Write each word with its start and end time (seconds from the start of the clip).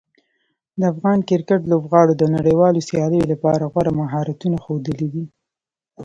د 0.79 0.81
افغان 0.93 1.19
کرکټ 1.29 1.61
لوبغاړو 1.71 2.13
د 2.17 2.23
نړیوالو 2.35 2.85
سیالیو 2.89 3.29
لپاره 3.31 3.63
غوره 3.71 3.91
مهارتونه 3.99 4.57
ښودلي 4.63 5.07
دي. 5.15 5.25